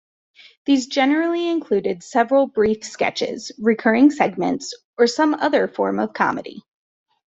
[0.65, 6.63] These generally included several brief sketches, recurring segments, or some other form of comedy.